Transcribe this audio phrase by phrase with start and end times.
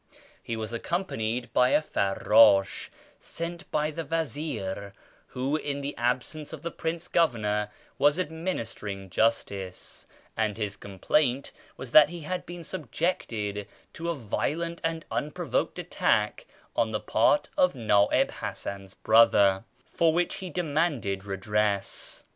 [0.41, 4.93] He was' accompanied by a farrdtsh sent by the vcizir
[5.27, 11.51] (who, in the absence of the Prince Governor, was administer ing justice), and his complaint
[11.77, 17.49] was that he had been subjected to a violent and unprovoked attack on the part
[17.55, 22.23] of Na'ib Hasan's brother, for which he demanded redress.